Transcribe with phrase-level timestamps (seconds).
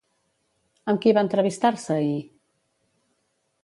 [0.93, 2.19] Amb qui va entrevistar-se ahir?